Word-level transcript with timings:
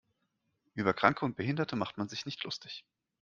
Über 0.73 0.95
Kranke 0.95 1.25
und 1.25 1.35
Behinderte 1.35 1.75
macht 1.75 1.99
man 1.99 2.09
sich 2.09 2.25
nicht 2.25 2.43
lustig. 2.43 2.83